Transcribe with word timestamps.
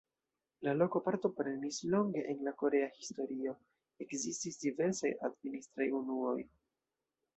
La 0.67 0.71
loko 0.77 1.01
partoprenis 1.07 1.77
longe 1.95 2.23
en 2.33 2.41
la 2.47 2.55
korea 2.63 2.87
historio, 3.01 3.53
ekzistis 4.07 4.61
diversaj 4.65 5.13
administraj 5.31 5.89
unuoj. 6.01 6.37